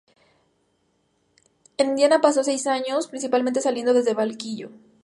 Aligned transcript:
En 1.77 1.89
Indiana 1.89 2.21
pasó 2.21 2.43
seis 2.43 2.65
años, 2.65 3.05
principalmente 3.05 3.61
saliendo 3.61 3.93
desde 3.93 4.09
el 4.09 4.15
banquillo. 4.15 4.71